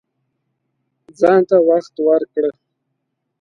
[1.19, 2.51] ځان ته وخت ورکړه